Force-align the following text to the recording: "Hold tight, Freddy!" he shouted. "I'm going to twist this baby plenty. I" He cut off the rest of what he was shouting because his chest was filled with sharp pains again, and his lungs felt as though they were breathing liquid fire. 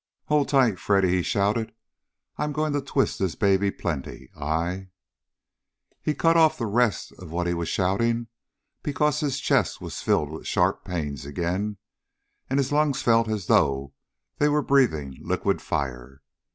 "Hold 0.29 0.49
tight, 0.49 0.79
Freddy!" 0.79 1.09
he 1.09 1.21
shouted. 1.21 1.75
"I'm 2.35 2.53
going 2.53 2.73
to 2.73 2.81
twist 2.81 3.19
this 3.19 3.35
baby 3.35 3.69
plenty. 3.69 4.31
I" 4.35 4.87
He 6.01 6.15
cut 6.15 6.35
off 6.35 6.57
the 6.57 6.65
rest 6.65 7.11
of 7.19 7.29
what 7.29 7.45
he 7.45 7.53
was 7.53 7.69
shouting 7.69 8.25
because 8.81 9.19
his 9.19 9.39
chest 9.39 9.79
was 9.79 10.01
filled 10.01 10.31
with 10.31 10.47
sharp 10.47 10.83
pains 10.85 11.23
again, 11.23 11.77
and 12.49 12.57
his 12.57 12.71
lungs 12.71 13.03
felt 13.03 13.27
as 13.27 13.45
though 13.45 13.93
they 14.39 14.49
were 14.49 14.63
breathing 14.63 15.19
liquid 15.21 15.61
fire. 15.61 16.23